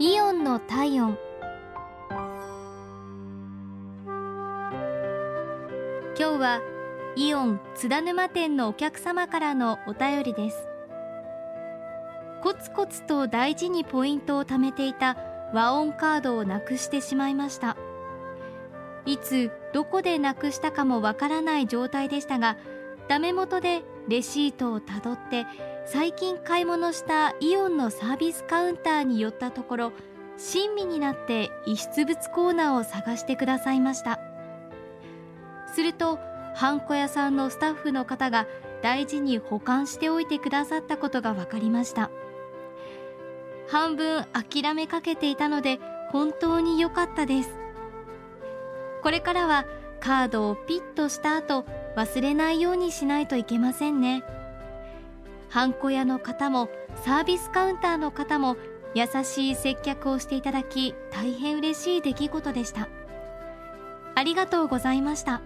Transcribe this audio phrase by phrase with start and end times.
[0.00, 1.18] イオンの体温。
[6.16, 6.60] 今日は
[7.16, 10.68] イオン津田沼店のお客様からのお便りです。
[12.44, 15.16] コツコツと大事にポイントを貯めていた
[15.52, 17.76] 和音カードをなくしてしまいました。
[19.04, 22.56] いつどこでなくしたかもわからない状態でしたが
[23.08, 25.46] ダメ元でレシートをたどって
[25.86, 29.92] 最近買い物したイオンのサービスカウンターに寄ったところ
[30.36, 34.20] 親身になって遺失物コーナーを探してくださいました。
[35.74, 36.18] すると
[36.54, 38.46] ハンコ屋さんのスタッフの方が
[38.82, 42.10] 大事に保管しておいてくださったことが分かりました。
[43.68, 45.78] 半分諦めかけていたので
[46.10, 47.50] 本当に良かったです。
[49.02, 49.66] これからは
[50.00, 51.64] カードをピッとした後
[51.96, 54.22] 忘れないようにしないといけませんね
[55.48, 56.68] ハンコ屋の方も
[57.04, 58.56] サービスカウンターの方も
[58.94, 62.88] 優しい接客をしていただき大変嬉しい出来事でした
[64.14, 65.40] ありがとうございました。